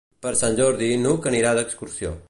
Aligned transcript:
Per 0.25 0.31
Sant 0.39 0.55
Jordi 0.61 0.89
n'Hug 1.03 1.29
anirà 1.33 1.53
d'excursió. 1.61 2.19